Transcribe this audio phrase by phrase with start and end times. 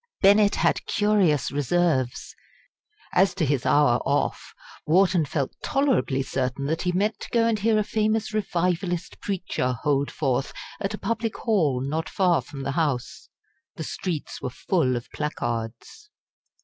[0.23, 2.33] Bennett had curious reserves.
[3.13, 4.55] As to his hour off,
[4.87, 9.73] Wharton felt tolerably certain that he meant to go and hear a famous Revivalist preacher
[9.83, 13.29] hold forth at a public hall not far from the House.
[13.75, 16.09] The streets were full of placards.